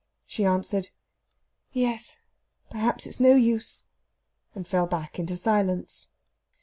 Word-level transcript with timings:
She 0.25 0.45
answered, 0.45 0.89
"Yes, 1.73 2.17
perhaps 2.71 3.05
it's 3.05 3.19
no 3.19 3.35
use," 3.35 3.85
and 4.55 4.67
fell 4.67 4.87
back 4.87 5.19
into 5.19 5.37
silence. 5.37 6.09